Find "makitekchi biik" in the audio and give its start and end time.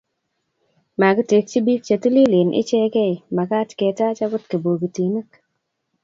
1.01-1.81